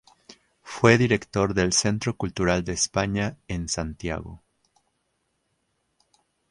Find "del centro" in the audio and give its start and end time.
1.53-2.17